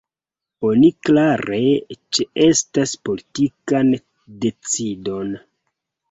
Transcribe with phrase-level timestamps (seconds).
[0.67, 1.57] Oni klare
[2.17, 3.91] ĉeestas politikan
[4.47, 5.29] decidon.